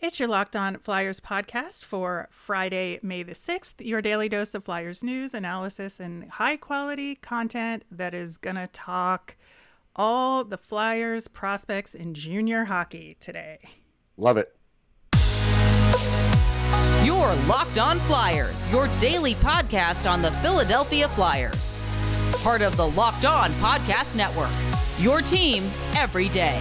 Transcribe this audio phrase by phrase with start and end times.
[0.00, 3.74] It's your Locked On Flyers podcast for Friday, May the 6th.
[3.80, 8.68] Your daily dose of Flyers news, analysis, and high quality content that is going to
[8.68, 9.36] talk
[9.96, 13.58] all the Flyers prospects in junior hockey today.
[14.16, 14.54] Love it.
[17.04, 21.76] Your Locked On Flyers, your daily podcast on the Philadelphia Flyers.
[22.44, 24.52] Part of the Locked On Podcast Network.
[25.00, 25.64] Your team
[25.96, 26.56] every day.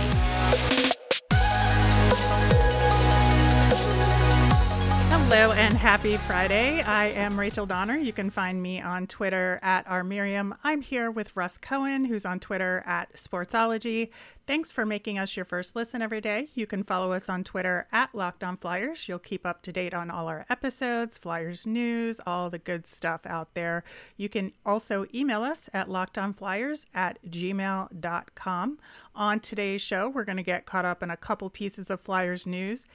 [5.29, 6.81] Hello and happy Friday.
[6.81, 7.97] I am Rachel Donner.
[7.97, 10.57] You can find me on Twitter at rmiriam.
[10.63, 14.09] I'm here with Russ Cohen, who's on Twitter at Sportsology.
[14.45, 16.47] Thanks for making us your first listen every day.
[16.53, 19.09] You can follow us on Twitter at Locked On Flyers.
[19.09, 23.25] You'll keep up to date on all our episodes, Flyers news, all the good stuff
[23.25, 23.83] out there.
[24.15, 28.79] You can also email us at lockedonflyers at gmail.com.
[29.13, 32.47] On today's show, we're going to get caught up in a couple pieces of Flyers
[32.47, 32.85] news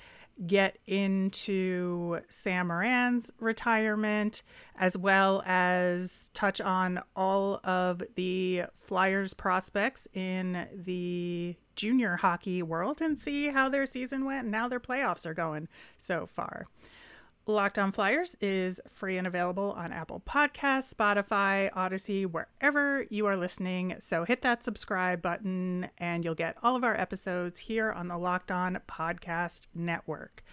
[0.46, 4.42] get into Sam Morin's retirement,
[4.76, 13.00] as well as touch on all of the Flyers prospects in the junior hockey world
[13.00, 16.66] and see how their season went and now their playoffs are going so far.
[17.46, 23.36] Locked On Flyers is free and available on Apple Podcasts, Spotify, Audacy, wherever you are
[23.36, 23.96] listening.
[23.98, 28.16] So hit that subscribe button and you'll get all of our episodes here on the
[28.16, 30.44] Locked On Podcast Network.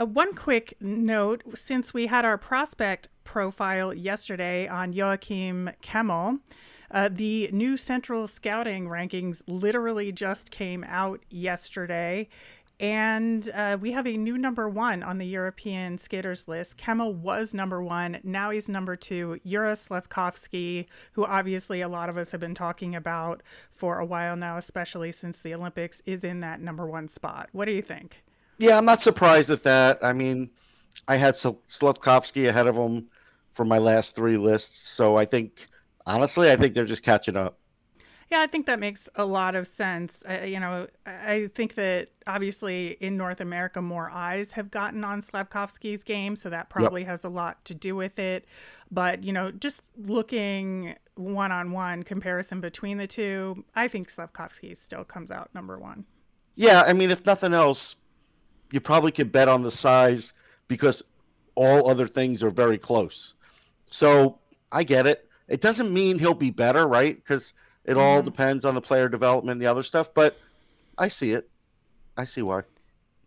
[0.00, 6.40] Uh, one quick note since we had our prospect profile yesterday on Joakim Kemell,
[6.90, 12.28] uh, the new Central Scouting rankings literally just came out yesterday.
[12.80, 16.76] And uh, we have a new number one on the European skaters list.
[16.76, 18.18] Kemell was number one.
[18.24, 19.38] Now he's number two.
[19.46, 24.34] Juraj Slafkovsky, who obviously a lot of us have been talking about for a while
[24.34, 27.48] now, especially since the Olympics, is in that number one spot.
[27.52, 28.24] What do you think?
[28.58, 29.98] Yeah, I'm not surprised at that.
[30.02, 30.50] I mean,
[31.06, 33.08] I had Slafkovsky ahead of him
[33.52, 34.80] for my last three lists.
[34.80, 35.66] So I think,
[36.06, 37.58] honestly, I think they're just catching up.
[38.34, 40.24] Yeah, I think that makes a lot of sense.
[40.28, 45.22] Uh, you know, I think that obviously in North America, more eyes have gotten on
[45.22, 47.10] Slafkovsky's game, so that probably yep.
[47.10, 48.44] has a lot to do with it.
[48.90, 54.74] But, you know, just looking one on one comparison between the two, I think Slavkovsky
[54.74, 56.04] still comes out number one.
[56.56, 57.94] Yeah, I mean, if nothing else,
[58.72, 60.34] you probably could bet on the size
[60.66, 61.04] because
[61.54, 63.34] all other things are very close.
[63.90, 64.40] So
[64.72, 65.28] I get it.
[65.46, 67.14] It doesn't mean he'll be better, right?
[67.14, 68.00] Because it mm-hmm.
[68.00, 70.38] all depends on the player development and the other stuff, but
[70.96, 71.48] I see it.
[72.16, 72.62] I see why.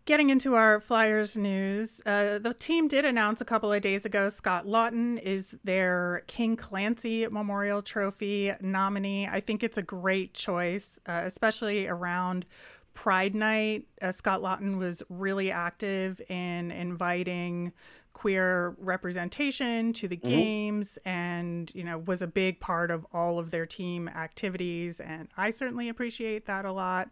[0.05, 4.29] Getting into our Flyers news, uh, the team did announce a couple of days ago
[4.29, 9.27] Scott Laughton is their King Clancy Memorial Trophy nominee.
[9.27, 12.45] I think it's a great choice, uh, especially around
[12.93, 13.83] Pride Night.
[14.01, 17.73] Uh, Scott Laughton was really active in inviting
[18.17, 20.27] queer representation to the mm-hmm.
[20.27, 24.99] games and you know was a big part of all of their team activities.
[24.99, 27.09] And i certainly appreciate that a lot.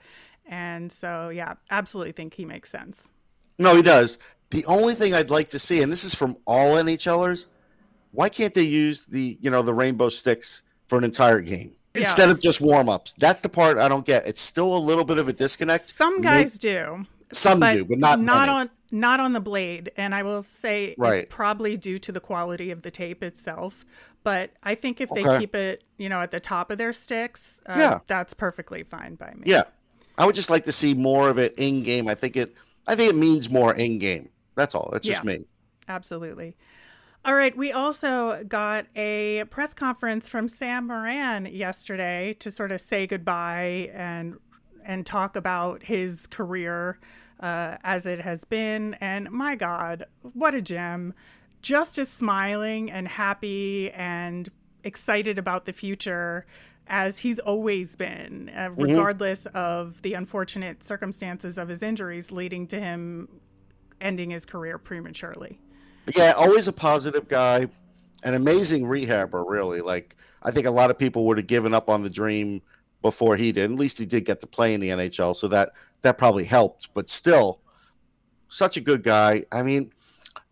[0.48, 3.12] And so yeah absolutely think he makes sense.
[3.60, 4.18] No he does.
[4.50, 7.46] The only thing i'd like to see and this is from all nhlers
[8.12, 12.02] why can't they use the you know the rainbow sticks for an entire game yeah.
[12.02, 13.14] instead of just warm-ups?
[13.20, 14.26] That's the part i don't get.
[14.26, 15.96] It's still a little bit of a disconnect.
[15.96, 17.06] Some guys Maybe, do.
[17.32, 18.52] Some but do but not not many.
[18.52, 21.24] on not on the blade and i will say right.
[21.24, 23.86] it's probably due to the quality of the tape itself
[24.24, 27.62] but i think if they keep it you know at the top of their sticks
[27.68, 28.00] uh, yeah.
[28.08, 29.44] that's perfectly fine by me.
[29.46, 29.64] Yeah.
[30.18, 32.54] I would just like to see more of it in game i think it
[32.88, 34.90] i think it means more in game that's all.
[34.92, 35.46] That's just me.
[35.88, 36.56] Absolutely.
[37.24, 37.56] All right.
[37.56, 43.92] We also got a press conference from sam Morin yesterday to sort of say goodbye
[43.94, 44.38] and
[44.84, 47.00] and talk about his career
[47.46, 48.96] uh, as it has been.
[48.96, 51.14] And my God, what a gem.
[51.62, 54.50] Just as smiling and happy and
[54.84, 56.48] excited about the future
[56.88, 58.82] as he's always been, uh, mm-hmm.
[58.82, 63.30] regardless of the unfortunate circumstances of his injuries leading to him
[64.02, 65.60] ending his career prematurely.
[66.16, 67.68] Yeah, always a positive guy,
[68.24, 69.82] an amazing rehabber, really.
[69.82, 72.64] Like, I think a lot of people would have given up on the dream
[73.04, 73.72] before he did.
[73.72, 75.74] At least he did get to play in the NHL, so that
[76.06, 76.90] that probably helped.
[76.94, 77.62] But still,
[78.48, 79.44] such a good guy.
[79.52, 79.92] I mean,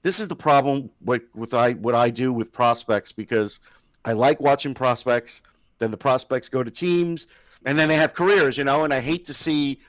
[0.01, 3.59] this is the problem with, with I what I do with prospects because
[4.05, 5.41] I like watching prospects.
[5.79, 7.27] Then the prospects go to teams,
[7.65, 8.83] and then they have careers, you know.
[8.83, 9.79] And I hate to see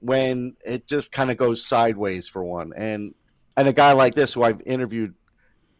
[0.00, 2.72] when it just kind of goes sideways for one.
[2.76, 3.14] And
[3.56, 5.14] and a guy like this, who I've interviewed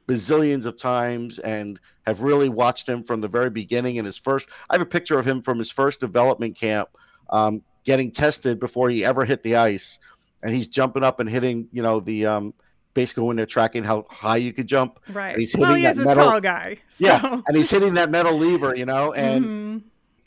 [0.07, 4.49] bazillions of times and have really watched him from the very beginning in his first.
[4.69, 6.91] I have a picture of him from his first development camp,
[7.31, 9.99] um, getting tested before he ever hit the ice
[10.43, 12.55] and he's jumping up and hitting, you know, the um,
[12.95, 15.01] basically when they're tracking how high you could jump.
[15.09, 15.31] Right.
[15.33, 16.79] And he's hitting well, he that metal, tall guy.
[16.89, 17.07] So.
[17.07, 19.45] Yeah, and he's hitting that metal lever, you know, and.
[19.45, 19.83] Mhm.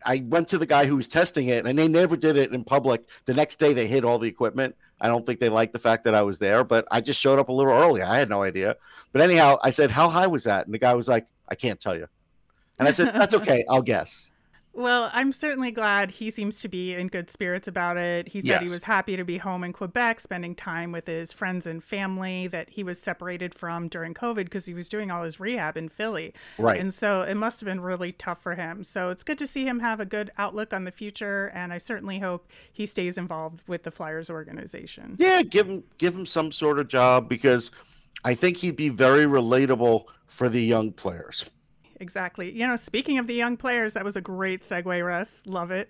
[0.05, 2.63] I went to the guy who was testing it, and they never did it in
[2.63, 3.09] public.
[3.25, 4.75] The next day, they hid all the equipment.
[5.01, 7.39] I don't think they liked the fact that I was there, but I just showed
[7.39, 8.01] up a little early.
[8.03, 8.77] I had no idea.
[9.11, 11.79] But anyhow, I said, "How high was that?" And the guy was like, "I can't
[11.79, 12.07] tell you."
[12.79, 13.65] And I said, "That's okay.
[13.69, 14.31] I'll guess."
[14.77, 18.27] Well, I'm certainly glad he seems to be in good spirits about it.
[18.27, 21.65] He said he was happy to be home in Quebec, spending time with his friends
[21.65, 25.39] and family that he was separated from during COVID because he was doing all his
[25.39, 26.31] rehab in Philly.
[26.59, 26.79] Right.
[26.79, 28.83] And so it must have been really tough for him.
[28.83, 31.47] So it's good to see him have a good outlook on the future.
[31.55, 35.15] And I certainly hope he stays involved with the Flyers organization.
[35.17, 37.71] Yeah, give him give him some sort of job because
[38.23, 41.49] I think he'd be very relatable for the young players.
[41.99, 42.51] Exactly.
[42.51, 45.43] You know, speaking of the young players, that was a great segue, Russ.
[45.45, 45.89] Love it.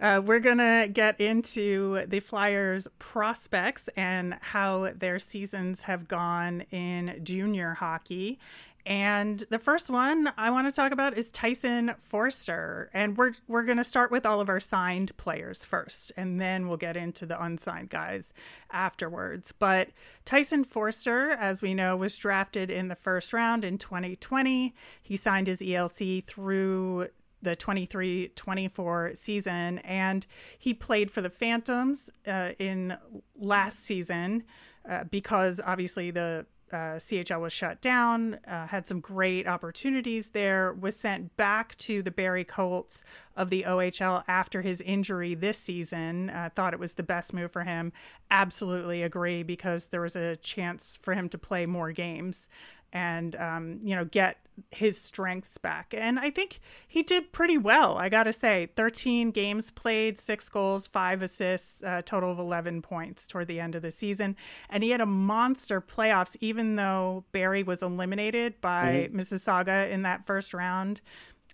[0.00, 6.62] Uh, we're going to get into the Flyers prospects and how their seasons have gone
[6.70, 8.38] in junior hockey.
[8.86, 12.90] And the first one I want to talk about is Tyson Foerster.
[12.92, 16.66] And we're, we're going to start with all of our signed players first, and then
[16.68, 18.32] we'll get into the unsigned guys
[18.70, 19.52] afterwards.
[19.52, 19.90] But
[20.24, 24.74] Tyson Foerster, as we know, was drafted in the first round in 2020.
[25.02, 27.08] He signed his ELC through
[27.42, 30.26] the 23 24 season, and
[30.58, 32.96] he played for the Phantoms uh, in
[33.34, 34.44] last season
[34.88, 40.72] uh, because obviously the uh, CHL was shut down, uh, had some great opportunities there,
[40.72, 43.04] was sent back to the Barrie Colts
[43.36, 46.30] of the OHL after his injury this season.
[46.30, 47.92] Uh, thought it was the best move for him.
[48.30, 52.48] Absolutely agree because there was a chance for him to play more games
[52.92, 54.38] and um, you know get
[54.70, 55.94] his strengths back.
[55.96, 58.68] And i think he did pretty well i gotta say.
[58.76, 63.74] 13 games played six goals five assists a total of 11 points toward the end
[63.74, 64.36] of the season.
[64.68, 70.26] And he had a monster playoffs even though Barrie was eliminated by mississauga in that
[70.26, 71.00] first round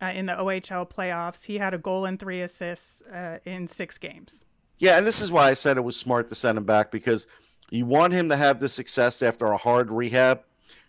[0.03, 1.47] uh, in the ohl playoffs.
[1.47, 4.45] He had a goal and three assists uh, in six games.
[4.79, 7.27] Yeah, and this is why I said it was smart to send him back because
[7.71, 10.43] you want him to have the success after a hard rehab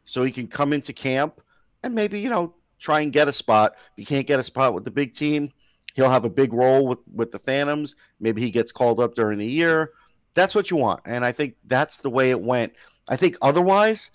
[0.07, 1.41] so he can come into camp
[1.83, 3.73] and maybe, you know, try and get a spot.
[3.75, 5.51] If he can't get a spot with the big team,
[5.95, 7.97] he'll have a big role with, with the Phantoms.
[8.21, 9.91] Maybe he gets called up during the year.
[10.33, 11.01] That's what you want.
[11.05, 12.71] And I think that's the way it went.
[13.09, 14.11] I think otherwise,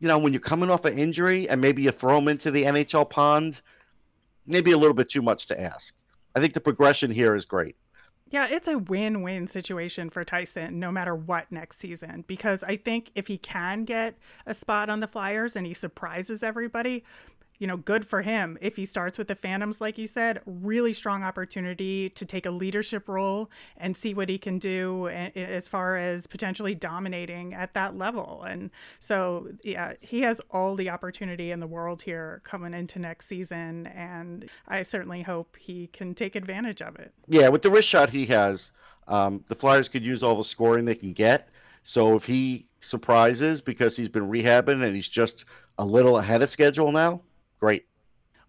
[0.00, 2.64] you know, when you're coming off an injury and maybe you throw him into the
[2.64, 3.62] NHL pond,
[4.46, 5.94] maybe a little bit too much to ask.
[6.34, 7.76] I think the progression here is great.
[8.30, 12.24] Yeah, it's a win win situation for Tyson no matter what next season.
[12.26, 14.16] Because I think if he can get
[14.46, 17.04] a spot on the Flyers and he surprises everybody,
[17.58, 18.56] you know, good for him.
[18.60, 22.50] If he starts with the Phantoms, like you said, really strong opportunity to take a
[22.50, 27.96] leadership role and see what he can do as far as potentially dominating at that
[27.96, 28.44] level.
[28.46, 28.70] And
[29.00, 33.86] so, yeah, he has all the opportunity in the world here coming into next season.
[33.88, 37.12] And I certainly hope he can take advantage of it.
[37.26, 38.70] Yeah, with the wrist shot he has,
[39.08, 41.48] um, the Flyers could use all the scoring they can get.
[41.82, 45.44] So if he surprises because he's been rehabbing and he's just
[45.78, 47.22] a little ahead of schedule now,
[47.58, 47.86] great.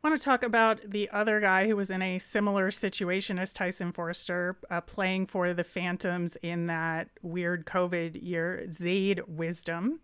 [0.01, 3.51] I want to talk about the other guy who was in a similar situation as
[3.51, 10.00] Tyson Foerster, uh, playing for the Phantoms in that weird COVID year, Zayde Wisdom.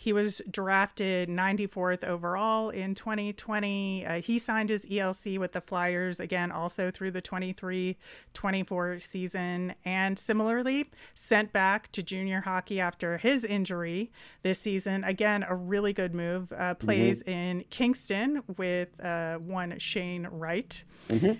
[0.00, 4.06] He was drafted 94th overall in 2020.
[4.06, 7.96] Uh, he signed his ELC with the Flyers again, also through the 23
[8.32, 14.12] 24 season, and similarly sent back to junior hockey after his injury
[14.42, 15.02] this season.
[15.02, 16.52] Again, a really good move.
[16.52, 20.84] Uh, plays in Kingston with uh, one Shane Wright.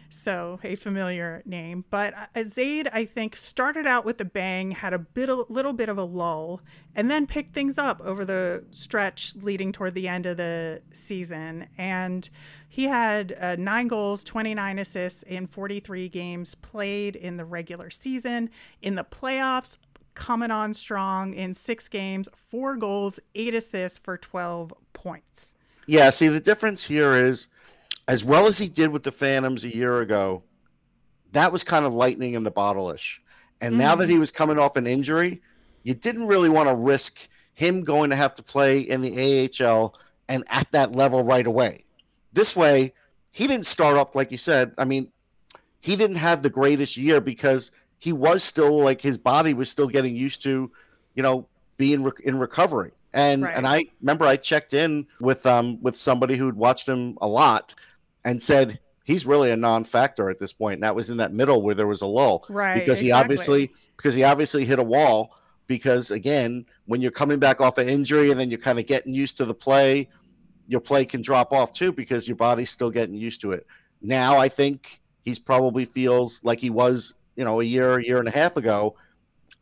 [0.08, 1.84] So a familiar name.
[1.90, 5.72] But uh, Zayde, I think, started out with a bang, had a bit, a little
[5.72, 6.62] bit of a lull,
[6.94, 11.66] and then picked things up over the stretch leading toward the end of the season.
[11.76, 12.28] And
[12.68, 18.50] he had uh, nine goals, 29 assists in 43 games played in the regular season.
[18.80, 19.78] In the playoffs,
[20.14, 25.54] coming on strong in six games, four goals, eight assists for 12 points.
[25.86, 27.48] Yeah, see, the difference here is
[28.08, 30.42] as well as he did with the Phantoms a year ago,
[31.32, 33.20] that was kind of lightning in the bottle ish.
[33.60, 35.42] And now that he was coming off an injury,
[35.82, 39.94] you didn't really want to risk him going to have to play in the AHL
[40.28, 41.84] and at that level right away.
[42.32, 42.94] This way,
[43.32, 44.72] he didn't start off like you said.
[44.78, 45.12] I mean,
[45.80, 49.88] he didn't have the greatest year because he was still like his body was still
[49.88, 50.70] getting used to,
[51.14, 51.46] you know,
[51.76, 52.92] being rec- in recovery.
[53.12, 53.56] And Right.
[53.56, 57.74] and I remember I checked in with um with somebody who'd watched him a lot
[58.24, 60.74] and said he's really a non-factor at this point.
[60.74, 63.24] And that was in that middle where there was a lull Right, because he exactly.
[63.24, 65.34] obviously because he obviously hit a wall
[65.66, 69.14] because again, when you're coming back off an injury and then you're kind of getting
[69.14, 70.08] used to the play,
[70.66, 73.66] your play can drop off too because your body's still getting used to it.
[74.02, 78.18] Now I think he's probably feels like he was, you know, a year, a year
[78.18, 78.96] and a half ago,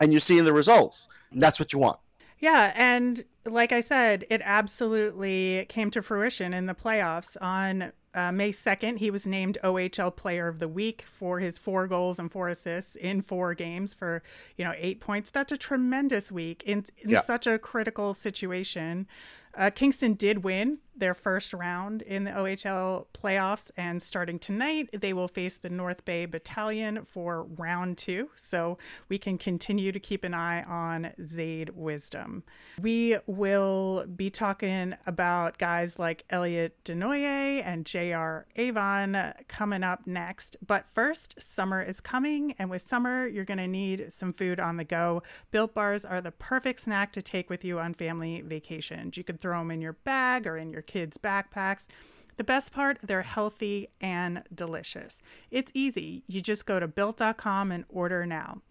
[0.00, 1.08] and you're seeing the results.
[1.30, 1.98] And that's what you want.
[2.38, 8.32] Yeah, and like I said, it absolutely came to fruition in the playoffs on uh,
[8.32, 12.32] May 2nd, he was named OHL Player of the Week for his four goals and
[12.32, 14.22] four assists in four games for,
[14.56, 15.28] you know, eight points.
[15.28, 17.20] That's a tremendous week in, in yeah.
[17.20, 19.06] such a critical situation.
[19.56, 25.12] Uh, Kingston did win their first round in the OHL playoffs, and starting tonight, they
[25.12, 28.30] will face the North Bay Battalion for round two.
[28.36, 32.44] So we can continue to keep an eye on Zayde Wisdom.
[32.80, 40.56] We will be talking about guys like Elliot Desnoyers and JR Avon coming up next.
[40.66, 44.76] But first, summer is coming, and with summer, you're going to need some food on
[44.76, 45.22] the go.
[45.50, 49.16] Built bars are the perfect snack to take with you on family vacations.
[49.16, 51.86] You can throw them in your bag or in your kids' backpacks.
[52.36, 55.22] The best part, they're healthy and delicious.
[55.52, 56.24] It's easy.
[56.26, 58.62] You just go to built.com and order now.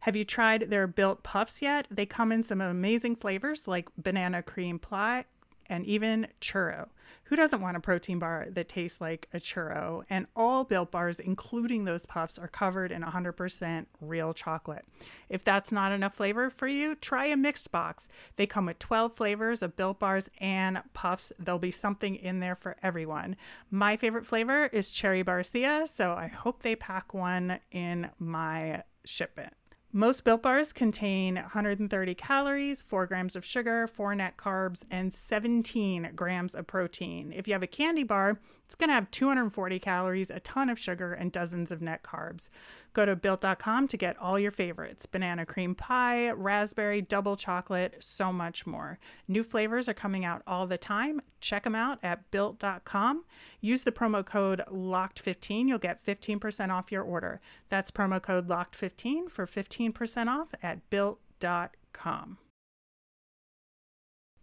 [0.00, 1.86] Have you tried their built puffs yet?
[1.92, 5.26] They come in some amazing flavors like banana cream pie
[5.68, 6.88] and even churro.
[7.24, 10.04] Who doesn't want a protein bar that tastes like a churro?
[10.08, 14.84] And all built bars, including those puffs, are covered in 100% real chocolate.
[15.28, 18.06] If that's not enough flavor for you, try a mixed box.
[18.36, 21.32] They come with 12 flavors of built bars and puffs.
[21.36, 23.34] There'll be something in there for everyone.
[23.72, 29.52] My favorite flavor is cherry barcia, so I hope they pack one in my shipment.
[29.92, 36.10] Most built bars contain 130 calories, 4 grams of sugar, 4 net carbs, and 17
[36.14, 37.32] grams of protein.
[37.32, 40.78] If you have a candy bar, it's going to have 240 calories, a ton of
[40.78, 42.50] sugar, and dozens of net carbs.
[42.94, 48.32] Go to built.com to get all your favorites banana cream pie, raspberry, double chocolate, so
[48.32, 48.98] much more.
[49.28, 51.22] New flavors are coming out all the time.
[51.40, 53.24] Check them out at built.com.
[53.60, 55.68] Use the promo code LOCKED15.
[55.68, 57.40] You'll get 15% off your order.
[57.68, 62.38] That's promo code LOCKED15 for 15% off at built.com.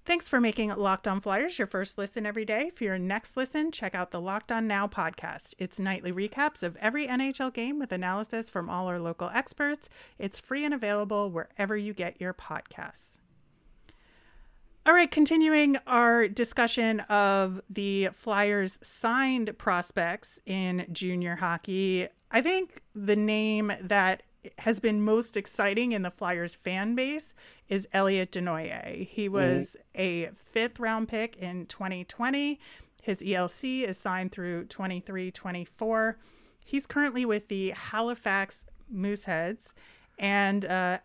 [0.05, 2.69] Thanks for making Locked On Flyers your first listen every day.
[2.71, 5.53] For your next listen, check out the Locked On Now podcast.
[5.57, 9.87] It's nightly recaps of every NHL game with analysis from all our local experts.
[10.19, 13.11] It's free and available wherever you get your podcasts.
[14.85, 22.81] All right, continuing our discussion of the Flyers signed prospects in junior hockey, I think
[22.93, 24.23] the name that
[24.59, 27.33] has been most exciting in the Flyers fan base
[27.69, 29.07] is Elliot Desnoyers.
[29.07, 29.33] He mm-hmm.
[29.33, 30.01] was mm-hmm.
[30.01, 32.59] a fifth round pick in 2020.
[33.01, 36.17] His ELC is signed through 23 24.
[36.65, 39.73] He's currently with the Halifax Mooseheads.
[40.17, 40.99] And uh,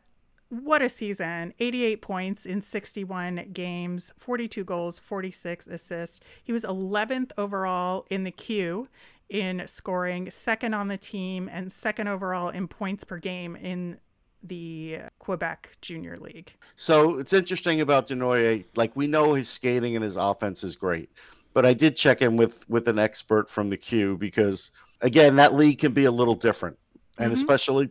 [0.50, 6.20] what a season 88 points in 61 games, 42 goals, 46 assists.
[6.42, 8.88] He was 11th overall in the Q
[9.28, 13.98] in scoring, second on the team, and second overall in points per game in
[14.42, 16.54] the Quebec Junior League.
[16.76, 18.64] So it's interesting about Desnoyers.
[18.76, 21.10] Like we know his skating and his offense is great,
[21.52, 24.70] but I did check in with with an expert from the Q because
[25.02, 26.78] again that league can be a little different,
[27.18, 27.32] and mm-hmm.
[27.32, 27.90] especially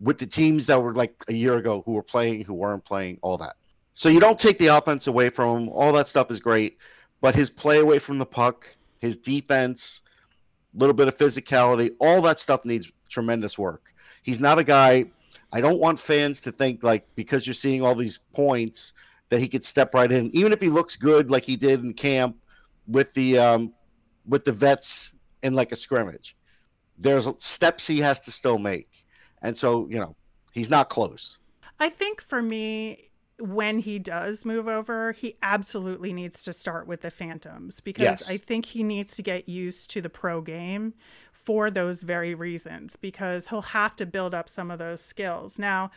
[0.00, 3.18] with the teams that were like a year ago who were playing, who weren't playing,
[3.20, 3.56] all that.
[3.92, 5.68] So you don't take the offense away from him.
[5.68, 6.78] All that stuff is great,
[7.20, 8.66] but his play away from the puck,
[9.00, 10.02] his defense
[10.74, 13.92] little bit of physicality, all that stuff needs tremendous work.
[14.22, 15.06] He's not a guy.
[15.52, 18.92] I don't want fans to think like because you're seeing all these points
[19.30, 21.92] that he could step right in, even if he looks good like he did in
[21.92, 22.36] camp
[22.86, 23.72] with the um,
[24.26, 26.36] with the vets in like a scrimmage.
[26.98, 29.06] There's steps he has to still make,
[29.42, 30.14] and so you know
[30.52, 31.38] he's not close.
[31.80, 33.09] I think for me,
[33.40, 38.30] when he does move over, he absolutely needs to start with the Phantoms because yes.
[38.30, 40.94] I think he needs to get used to the pro game
[41.32, 45.58] for those very reasons because he'll have to build up some of those skills.
[45.58, 45.90] Now,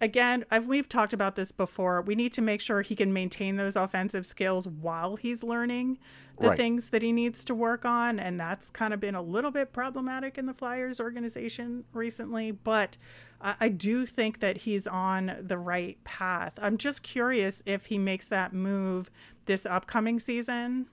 [0.00, 2.02] again, I've, we've talked about this before.
[2.02, 5.98] We need to make sure he can maintain those offensive skills while he's learning
[6.40, 6.56] the right.
[6.56, 8.18] things that he needs to work on.
[8.18, 12.50] And that's kind of been a little bit problematic in the Flyers organization recently.
[12.50, 12.96] But
[13.40, 16.52] I, I do think that he's on the right path.
[16.60, 19.10] I'm just curious if he makes that move
[19.46, 20.86] this upcoming season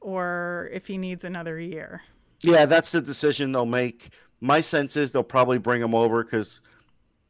[0.00, 2.02] or if he needs another year.
[2.42, 4.10] Yeah, that's the decision they'll make.
[4.40, 6.60] My sense is they'll probably bring him over because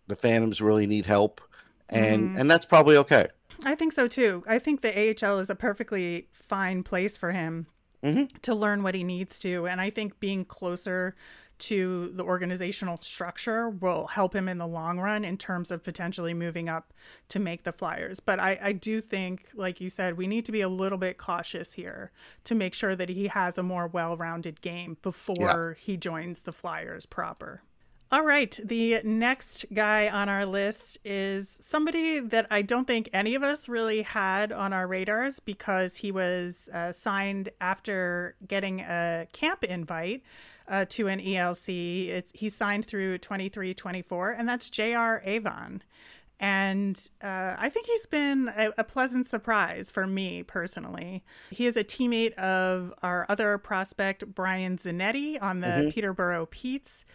[0.09, 1.41] the Phantoms really need help,
[1.89, 2.39] and mm-hmm.
[2.39, 3.29] and that's probably okay.
[3.65, 4.45] I think so too.
[4.47, 7.67] I think the AHL is a perfectly fine place for him
[8.03, 8.37] mm-hmm.
[8.43, 11.15] to learn what he needs to, and I think being closer
[11.59, 16.35] to the organizational structure will help him in the long run in terms of potentially
[16.35, 16.93] moving up
[17.29, 18.21] to make the Flyers.
[18.21, 21.19] But I, I do think, like you said, we need to be a little bit
[21.19, 22.13] cautious here
[22.45, 25.85] to make sure that he has a more well rounded game before yeah.
[25.85, 27.63] he joins the Flyers proper.
[28.13, 28.57] All right.
[28.63, 33.69] The next guy on our list is somebody that I don't think any of us
[33.69, 40.23] really had on our radars because he was uh, signed after getting a camp invite
[40.69, 42.09] uh, to an ELC.
[42.09, 45.23] It's, he signed through 2324, and that's J.R.
[45.25, 45.83] Avon.
[46.39, 51.25] And uh, I think he's been a, a, pleasant surprise for me personally.
[51.51, 55.91] He is a teammate of our other prospect, Brian Zanetti, on the mm-hmm.
[55.91, 57.07] Peterborough Petes.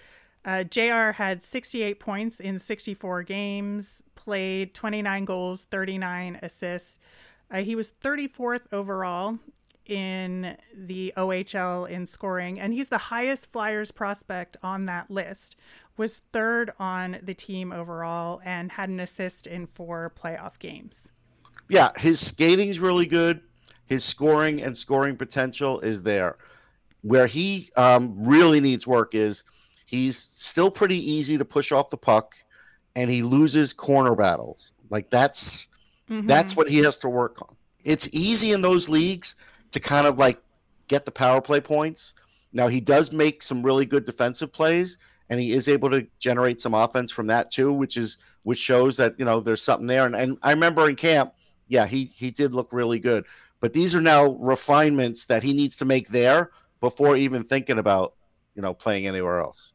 [0.44, 6.98] Uh, JR had 68 points in 64 games, played 29 goals, 39 assists.
[7.52, 9.38] Uh, he was 34th overall
[9.86, 15.56] in the OHL in scoring, and he's the highest Flyers prospect on that list.
[15.98, 21.12] Was third on the team overall and had an assist in four playoff games.
[21.70, 23.42] Yeah, his skating's really good.
[23.86, 26.38] His scoring and scoring potential is there.
[27.02, 29.44] Where he um, really needs work is–
[29.92, 32.36] He's still pretty easy to push off the puck,
[32.96, 34.72] and he loses corner battles.
[34.90, 35.68] Like that's
[36.10, 36.28] mm-hmm.
[36.28, 37.58] that's what he has to work on.
[37.84, 39.36] It's easy in those leagues
[39.72, 40.42] to kind of like
[40.88, 42.14] get the power play points.
[42.54, 44.98] Now he does make some really good defensive plays,
[45.30, 48.98] and he is able to generate some offense from that too, which is which shows
[48.98, 50.06] that you know there's something there.
[50.06, 51.34] And, and I remember in camp,
[51.68, 53.26] yeah, he he did look really good.
[53.62, 58.16] But these are now refinements that he needs to make there before even thinking about
[58.56, 59.74] you know playing anywhere else.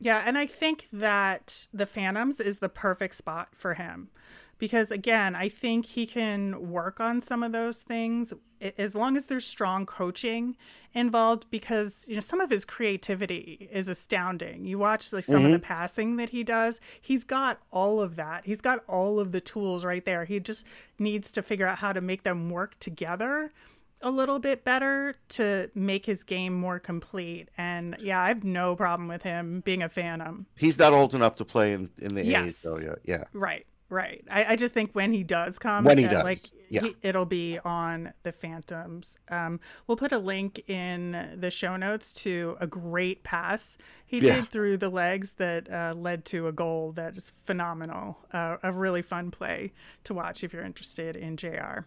[0.00, 4.10] Yeah, and I think that the Phantoms is the perfect spot for him
[4.58, 8.32] because again, I think he can work on some of those things
[8.76, 10.56] as long as there's strong coaching
[10.92, 14.64] involved because you know some of his creativity is astounding.
[14.64, 15.46] You watch like some mm-hmm.
[15.46, 15.66] of the mm-hmm.
[15.66, 18.46] passing that he does, he's got all of that.
[18.46, 20.24] He's got all of the tools right there.
[20.24, 20.66] He just
[20.98, 23.52] needs to figure out how to make them work together
[24.00, 27.48] a little bit better to make his game more complete.
[27.56, 30.46] And yeah, I have no problem with him being a phantom.
[30.56, 32.64] He's not old enough to play in, in the yes.
[32.64, 32.98] AHL yet.
[33.04, 33.24] Yeah.
[33.32, 33.66] Right.
[33.90, 34.22] Right.
[34.30, 36.82] I, I just think when he does come, when he uh, does, like yeah.
[36.82, 39.18] he, it'll be on the Phantoms.
[39.30, 44.36] Um, we'll put a link in the show notes to a great pass he yeah.
[44.36, 48.18] did through the legs that uh, led to a goal that is phenomenal.
[48.30, 49.72] Uh, a really fun play
[50.04, 51.86] to watch if you're interested in JR.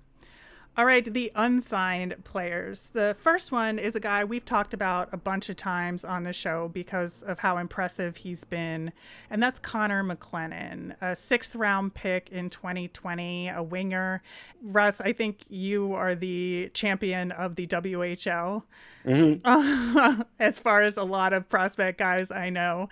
[0.77, 2.91] All right, the unsigned players.
[2.93, 6.31] The first one is a guy we've talked about a bunch of times on the
[6.31, 8.93] show because of how impressive he's been,
[9.29, 14.23] and that's Connor McClennon, a sixth round pick in 2020, a winger.
[14.61, 18.63] Russ, I think you are the champion of the WHL.
[19.05, 20.21] Mm-hmm.
[20.39, 22.87] as far as a lot of prospect guys I know,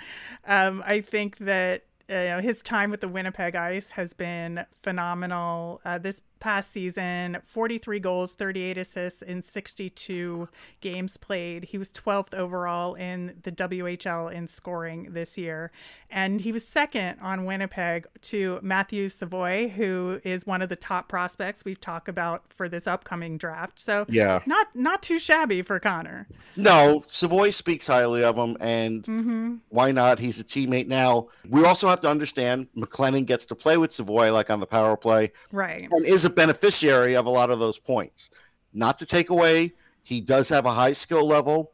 [0.45, 4.65] um, I think that uh, you know, his time with the Winnipeg Ice has been
[4.81, 5.79] phenomenal.
[5.85, 10.49] Uh, this past season 43 goals, 38 assists in 62
[10.81, 11.65] games played.
[11.65, 15.71] He was 12th overall in the WHL in scoring this year.
[16.09, 21.07] And he was second on Winnipeg to Matthew Savoie, who is one of the top
[21.07, 23.79] prospects we've talked about for this upcoming draft.
[23.79, 26.27] So, yeah, not not too shabby for Connor.
[26.55, 29.55] No, Savoie speaks highly of him, and mm-hmm.
[29.69, 30.19] why not?
[30.19, 31.27] He's a teammate now.
[31.47, 34.97] We also have to understand McClennon gets to play with Savoie like on the power
[34.97, 35.31] play.
[35.51, 35.87] Right.
[35.91, 38.29] And is a beneficiary of a lot of those points.
[38.73, 41.71] Not to take away, he does have a high skill level,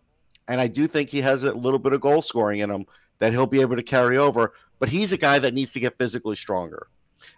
[0.47, 2.85] and I do think he has a little bit of goal scoring in him
[3.19, 4.53] that he'll be able to carry over.
[4.79, 6.87] But he's a guy that needs to get physically stronger,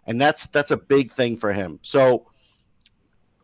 [0.06, 1.80] and that's that's a big thing for him.
[1.82, 2.26] So,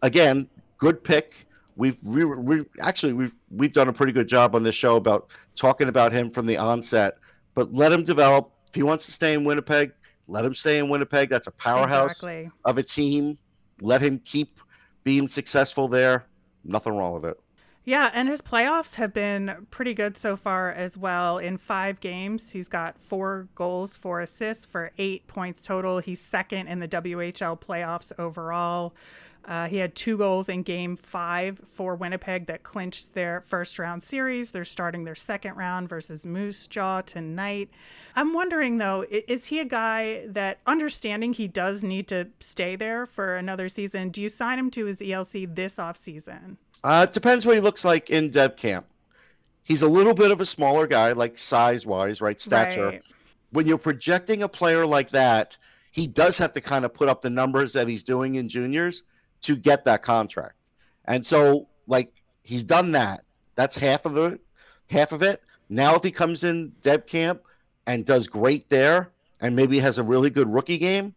[0.01, 1.47] again, good pick.
[1.75, 5.29] We've we, we actually we've we've done a pretty good job on this show about
[5.55, 7.17] talking about him from the onset.
[7.53, 8.51] But let him develop.
[8.67, 9.91] If he wants to stay in Winnipeg,
[10.27, 11.29] let him stay in Winnipeg.
[11.29, 12.49] That's a powerhouse exactly.
[12.65, 13.37] of a team
[13.83, 14.59] let him keep
[15.03, 16.25] being successful there.
[16.63, 17.39] Nothing wrong with it.
[17.85, 21.37] Yeah, and his playoffs have been pretty good so far as well.
[21.37, 25.99] In five games, he's got four goals, four assists for eight points total.
[25.99, 28.95] He's second in the WHL playoffs overall.
[29.45, 34.01] Uh, he had two goals in game five for Winnipeg that clinched their first round
[34.01, 34.51] series.
[34.51, 37.69] They're starting their second round versus Moose Jaw tonight.
[38.15, 43.05] I'm wondering though, is he a guy that understanding he does need to stay there
[43.05, 44.09] for another season?
[44.09, 46.57] Do you sign him to his ELC this offseason?
[46.83, 48.85] Uh, it depends what he looks like in dev camp.
[49.63, 52.39] He's a little bit of a smaller guy, like size wise, right?
[52.39, 52.87] Stature.
[52.87, 53.03] Right.
[53.51, 55.57] When you're projecting a player like that,
[55.91, 59.03] he does have to kind of put up the numbers that he's doing in juniors
[59.43, 60.55] to get that contract.
[61.05, 63.23] And so, like, he's done that.
[63.55, 64.39] That's half of the
[64.89, 65.41] half of it.
[65.69, 67.41] Now, if he comes in dev camp
[67.85, 69.11] and does great there,
[69.43, 71.15] and maybe has a really good rookie game,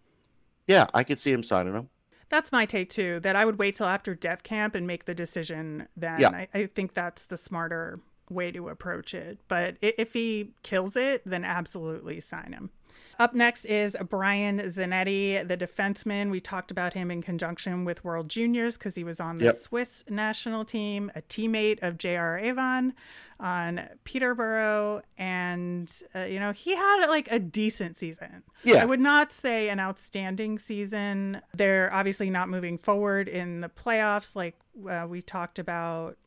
[0.67, 1.89] yeah, I could see him signing him.
[2.29, 3.21] That's my take too.
[3.21, 6.21] That I would wait till after dev camp and make the decision then.
[6.21, 6.31] Yeah.
[6.31, 9.39] I, I think that's the smarter way to approach it.
[9.47, 12.71] But if he kills it, then absolutely sign him.
[13.19, 16.31] Up next is Brian Zanetti, the defenseman.
[16.31, 19.57] We talked about him in conjunction with World Juniors because he was on the Yep.
[19.57, 22.39] Swiss national team, a teammate of J.R.
[22.39, 22.93] Avon
[23.41, 25.01] on Peterborough.
[25.17, 28.43] And, uh, you know, he had like a decent season.
[28.65, 28.83] Yeah.
[28.83, 31.41] I would not say an outstanding season.
[31.55, 34.59] They're obviously not moving forward in the playoffs like
[34.91, 36.19] uh, we talked about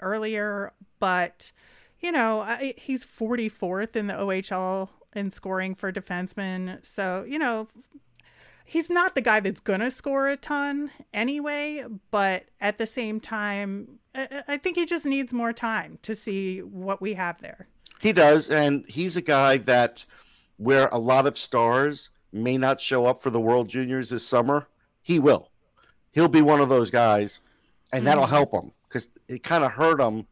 [0.00, 1.52] earlier, but
[2.00, 6.84] you know, I, he's 44th in the OHL in scoring for defensemen.
[6.84, 7.68] So, you know,
[8.64, 13.20] he's not the guy that's going to score a ton anyway, but at the same
[13.20, 17.68] time, I, I think he just needs more time to see what we have there.
[18.00, 20.04] He does, and he's a guy that
[20.58, 24.68] where a lot of stars may not show up for the World Juniors this summer,
[25.02, 25.50] he will.
[26.12, 27.40] He'll be one of those guys,
[27.92, 28.30] and that'll mm.
[28.30, 30.26] help him because it kind of hurt him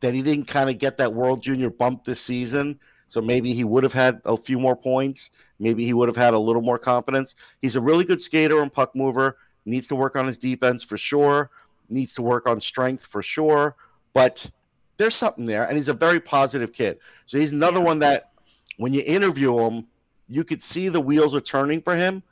[0.00, 2.78] that he didn't kind of get that World Junior bump this season.
[3.08, 5.30] So maybe he would have had a few more points.
[5.58, 7.34] Maybe he would have had a little more confidence.
[7.62, 9.36] He's a really good skater and puck mover.
[9.64, 11.50] Needs to work on his defense for sure.
[11.88, 13.76] Needs to work on strength for sure.
[14.12, 14.50] But
[14.96, 16.98] there's something there, and he's a very positive kid.
[17.26, 18.30] So he's another one that,
[18.76, 19.86] when you interview him,
[20.28, 22.22] you could see the wheels are turning for him,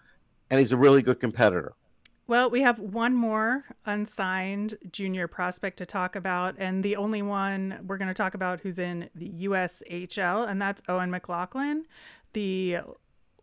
[0.50, 1.74] and he's a really good competitor.
[2.28, 7.80] Well, we have one more unsigned junior prospect to talk about, and the only one
[7.86, 11.84] we're going to talk about who's in the USHL, and that's Owen McLaughlin,
[12.32, 12.78] the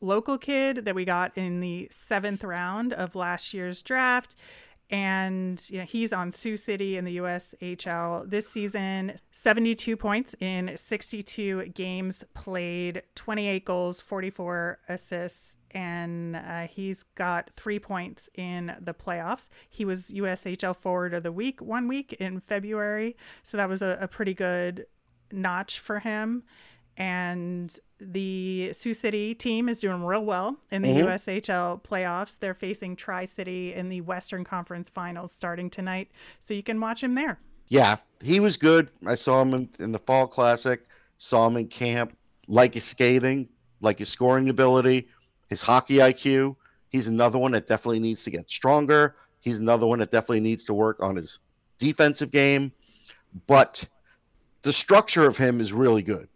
[0.02, 4.36] local kid that we got in the seventh round of last year's draft.
[4.90, 9.14] And you know, he's on Sioux City in the USHL this season.
[9.32, 17.78] 72 points in 62 games played, 28 goals, 44 assists, and uh, he's got three
[17.78, 19.50] points in the playoffs.
[19.70, 23.98] He was USHL Forward of the Week one week in February, so that was a,
[24.02, 24.88] a pretty good
[25.32, 26.44] notch for him.
[26.98, 31.08] And the Sioux City team is doing real well in the mm-hmm.
[31.08, 32.40] USHL playoffs.
[32.40, 36.10] They're facing Tri City in the Western Conference Finals starting tonight,
[36.40, 37.40] so you can watch him there.
[37.68, 38.90] Yeah, he was good.
[39.06, 40.86] I saw him in, in the Fall Classic,
[41.18, 43.48] saw him in camp, like his skating,
[43.82, 45.08] like his scoring ability,
[45.48, 46.56] his hockey IQ.
[46.90, 49.16] He's another one that definitely needs to get stronger.
[49.40, 51.40] He's another one that definitely needs to work on his
[51.78, 52.72] defensive game.
[53.46, 53.88] But
[54.64, 56.28] the structure of him is really good.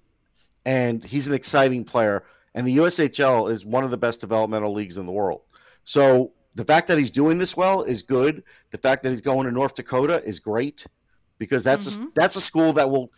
[0.65, 2.23] And he's an exciting player.
[2.55, 5.41] And the USHL is one of the best developmental leagues in the world.
[5.83, 8.43] So the fact that he's doing this well is good.
[8.71, 10.85] The fact that he's going to North Dakota is great
[11.39, 12.09] because that's a, mm-hmm.
[12.15, 13.11] that's a school that will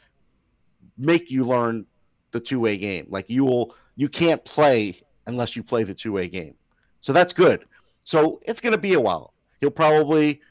[0.97, 1.85] make you learn
[2.31, 3.07] the two-way game.
[3.09, 6.55] Like you will you can't play unless you play the two-way game.
[7.01, 7.65] So that's good.
[8.03, 9.33] So it's going to be a while.
[9.61, 10.41] He'll probably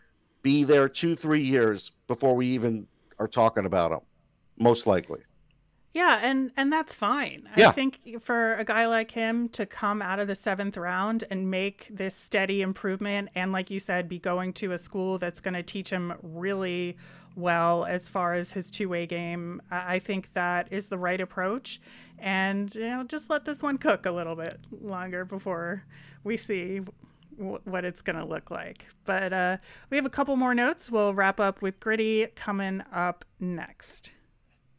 [0.43, 2.87] be there 2-3 years before we even
[3.19, 4.01] are talking about him.
[4.59, 5.21] Most likely.
[5.95, 7.49] Yeah, and and that's fine.
[7.69, 11.49] I think for a guy like him to come out of the seventh round and
[11.49, 15.55] make this steady improvement, and like you said, be going to a school that's going
[15.55, 16.97] to teach him really
[17.37, 21.21] well as far as his two way game, I I think that is the right
[21.21, 21.81] approach.
[22.19, 25.85] And you know, just let this one cook a little bit longer before
[26.25, 26.81] we see
[27.39, 28.87] w- what it's going to look like.
[29.05, 29.57] But uh,
[29.91, 30.91] we have a couple more notes.
[30.91, 34.14] We'll wrap up with Gritty coming up next.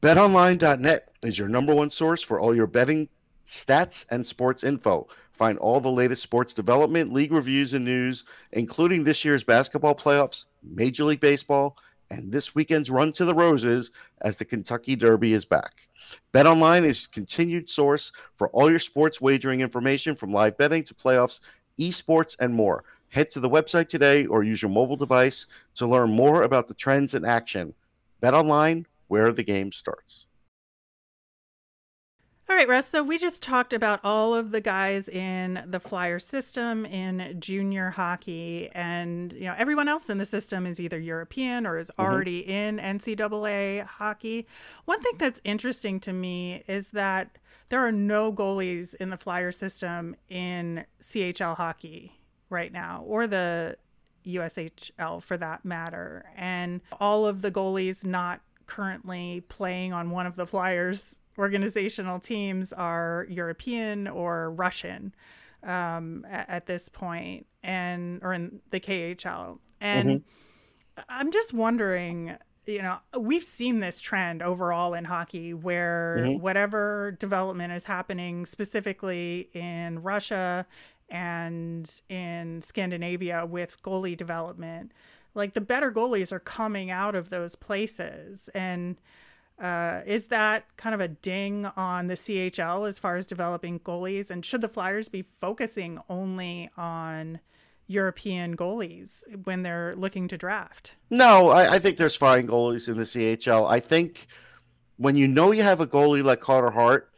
[0.05, 3.09] BetOnline.net is your number one source for all your betting
[3.47, 5.07] stats and sports info.
[5.31, 10.45] Find all the latest sports development, league reviews, and news, including this year's basketball playoffs,
[10.61, 11.75] Major League Baseball,
[12.11, 13.89] and this weekend's run to the Roses
[14.21, 15.87] as the Kentucky Derby is back.
[16.35, 21.39] BetOnline is continued source for all your sports wagering information from live betting to playoffs,
[21.79, 22.83] esports, and more.
[23.09, 26.75] Head to the website today or use your mobile device to learn more about the
[26.75, 27.73] trends in action.
[28.21, 30.27] BetOnline, where the game starts.
[32.47, 32.87] All right, Russ.
[32.87, 37.89] So we just talked about all of the guys in the Flyer system in junior
[37.89, 42.03] hockey, and you know everyone else in the system is either European or is mm-hmm.
[42.03, 44.45] already in NCAA hockey.
[44.85, 47.39] One thing that's interesting to me is that
[47.69, 52.19] there are no goalies in the Flyer system in CHL hockey
[52.51, 53.77] right now, or the
[54.23, 60.35] USHL for that matter, and all of the goalies not currently playing on one of
[60.35, 65.13] the Flyers organizational teams are European or Russian
[65.63, 69.59] um, at, at this point, and or in the KHL.
[69.81, 70.23] And
[71.09, 76.39] I'm just wondering, you know, we've seen this trend overall in hockey where Mhm.
[76.39, 80.65] whatever development is happening specifically in Russia
[81.09, 84.91] and in Scandinavia with goalie development,
[85.35, 88.49] like the better goalies are coming out of those places.
[88.55, 88.97] And
[89.59, 94.31] uh, is that kind of a ding on the CHL as far as developing goalies?
[94.31, 97.39] And should the Flyers be focusing only on
[97.87, 100.95] European goalies when they're looking to draft?
[101.09, 103.69] No, I, I think there's fine goalies in the CHL.
[103.69, 104.27] I think
[104.97, 107.11] when you know you have a goalie like Carter Hart,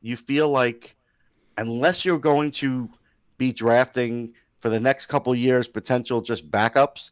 [0.00, 0.96] you feel like
[1.56, 2.90] unless you're going to
[3.38, 7.10] be drafting for the next couple years potential just backups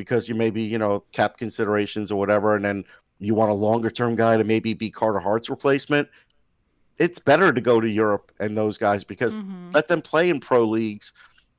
[0.00, 2.84] because you maybe you know cap considerations or whatever, and then
[3.18, 6.08] you want a longer term guy to maybe be Carter Hart's replacement.
[6.98, 9.74] It's better to go to Europe and those guys because Mhm.
[9.74, 11.12] let them play in pro leagues.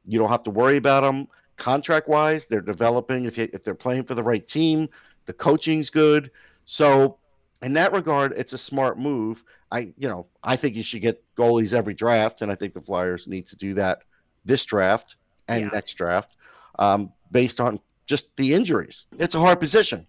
[0.06, 1.27] You don't have to worry about them
[1.58, 2.47] contract wise.
[2.47, 4.89] They're developing if you, if they're playing for the right team.
[5.25, 6.32] The coaching's good.
[6.65, 7.19] So
[7.62, 9.43] in that regard, it's a smart move.
[9.71, 12.82] I you know I think you should get goalies every draft, and I think the
[12.82, 14.01] Flyers need to do that
[14.43, 15.69] this draft and Yeah.
[15.73, 16.36] next draft,
[16.80, 19.08] um, based on just the injuries.
[19.18, 20.08] It's a hard position.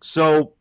[0.00, 0.52] So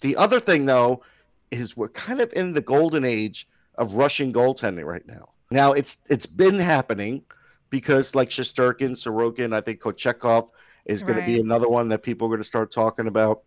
[0.00, 1.02] the other thing though
[1.50, 5.28] is we're kind of in the golden age of Russian goaltending right now.
[5.50, 7.22] Now it's it's been happening
[7.70, 10.48] because like Shesterkin, Sorokin, I think Kochetkov
[10.86, 13.42] is going to be another one that people are going to start talking about.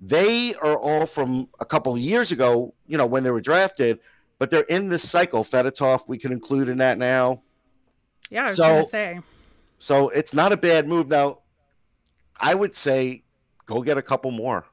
[0.00, 3.98] They are all from a couple of years ago, you know, when they were drafted,
[4.38, 5.42] but they're in this cycle.
[5.44, 7.42] Fedotov, we can include in that now.
[8.30, 9.20] Yeah, I was So- going to say.
[9.78, 11.08] So it's not a bad move.
[11.08, 11.38] Now,
[12.40, 13.24] I would say
[13.66, 14.66] go get a couple more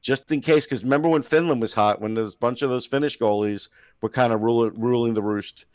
[0.00, 0.66] just in case.
[0.66, 3.68] Because remember when Finland was hot, when there's a bunch of those Finnish goalies
[4.00, 5.66] were kind of ruling, ruling the roost.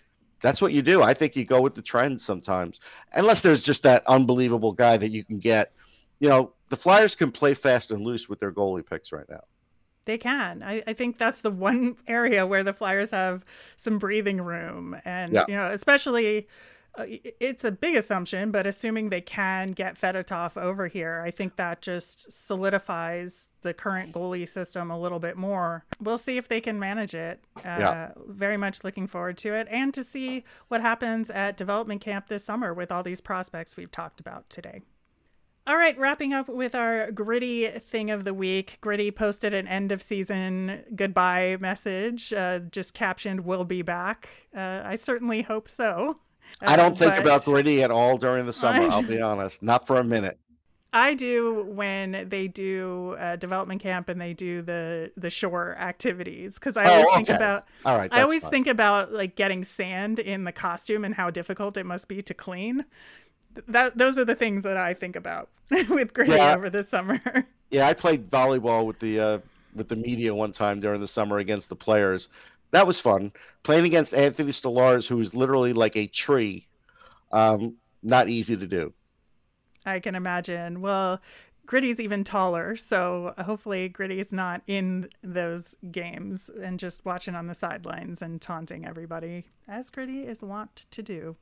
[0.41, 1.01] That's what you do.
[1.01, 2.79] I think you go with the trends sometimes,
[3.13, 5.71] unless there's just that unbelievable guy that you can get.
[6.19, 9.43] You know, the Flyers can play fast and loose with their goalie picks right now.
[10.05, 10.61] They can.
[10.61, 13.43] I, I think that's the one area where the Flyers have
[13.75, 14.95] some breathing room.
[15.03, 15.45] And, Yeah.
[15.47, 16.47] you know, especially,
[16.97, 21.81] it's a big assumption, but assuming they can get Fedotov over here, I think that
[21.81, 25.85] just solidifies the current goalie system a little bit more.
[25.99, 27.41] We'll see if they can manage it.
[27.57, 28.11] Uh, Yeah.
[28.27, 32.45] Very much looking forward to it and to see what happens at development camp this
[32.45, 34.81] summer with all these prospects we've talked about today.
[35.67, 38.77] All right, wrapping up with our gritty thing of the week.
[38.81, 44.29] Gritty posted an end of season goodbye message, uh, just captioned, We'll be back.
[44.55, 46.19] Uh, I certainly hope so.
[46.61, 48.89] I Uh, don't think about gritty at all during the summer.
[48.89, 50.37] I'll be honest, not for a minute.
[50.93, 56.55] I do when they do uh, development camp and they do the the shore activities
[56.55, 58.51] because I Oh, always think about All right, I always fine.
[58.51, 62.33] think about like getting sand in the costume and how difficult it must be to
[62.33, 62.85] clean.
[63.67, 65.49] That those are the things that I think about
[65.89, 66.55] with Gritty Yeah.
[66.55, 67.19] over the summer.
[67.71, 69.39] Yeah, I played volleyball with the uh,
[69.73, 72.29] with the media one time during the summer against the players.
[72.75, 73.31] That was fun.
[73.63, 76.67] Playing against Anthony Stolarz, who's literally like a tree.
[77.31, 78.93] Um, not easy to do.
[79.85, 80.81] I can imagine.
[80.81, 81.21] Well,
[81.65, 87.53] Gritty's even taller, so hopefully Gritty's not in those games and just watching on the
[87.53, 91.37] sidelines and taunting everybody, as Gritty is wont to do.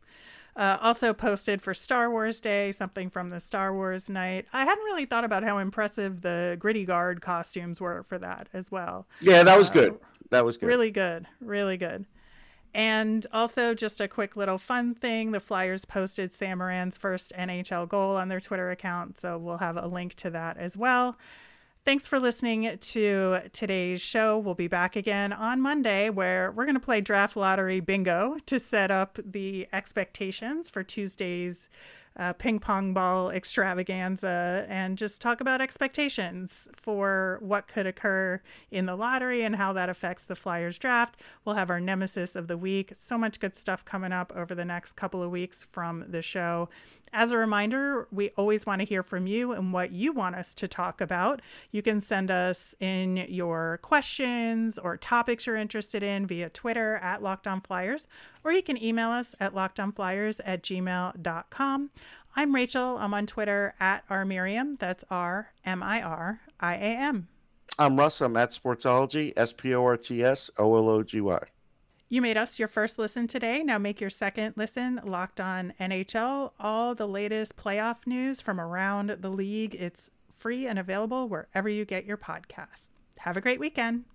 [0.55, 4.45] Uh, also posted for Star Wars Day, something from the Star Wars night.
[4.53, 8.69] I hadn't really thought about how impressive the Gritty Guard costumes were for that as
[8.71, 9.07] well.
[9.19, 9.99] Yeah, that was Uh, good.
[10.33, 10.67] That was good.
[10.67, 11.27] Really good.
[11.39, 12.05] Really good.
[12.75, 17.87] And also, just a quick little fun thing the Flyers posted Sam Morin's first NHL
[17.87, 19.19] goal on their Twitter account.
[19.19, 21.15] So we'll have a link to that as well.
[21.85, 24.39] Thanks for listening to today's show.
[24.39, 28.57] We'll be back again on Monday where we're going to play draft lottery bingo to
[28.57, 31.67] set up the expectations for Tuesday's
[32.17, 38.85] uh, ping pong ball extravaganza and just talk about expectations for what could occur in
[38.85, 41.19] the lottery and how that affects the Flyers draft.
[41.43, 42.91] We'll have our nemesis of the week.
[42.93, 46.69] So much good stuff coming up over the next couple of weeks from the show.
[47.15, 50.55] As a reminder, we always want to hear from you and what you want us
[50.55, 51.43] to talk about.
[51.71, 57.21] You can send us in your questions or topics you're interested in via Twitter at
[57.21, 58.07] Locked On Flyers,
[58.43, 61.91] or you can email us at lockedonflyers at gmail.com.
[62.35, 62.97] I'm Rachel.
[62.97, 64.79] I'm on Twitter at rmiriam.
[64.79, 67.27] That's R M I R I A M.
[67.77, 68.21] I'm Russ.
[68.21, 69.33] I'm at Sportsology.
[69.37, 71.39] S P O R T S O L O G Y.
[72.09, 73.63] You made us your first listen today.
[73.63, 76.51] Now make your second listen locked on NHL.
[76.59, 79.75] All the latest playoff news from around the league.
[79.75, 82.89] It's free and available wherever you get your podcasts.
[83.19, 84.05] Have a great weekend.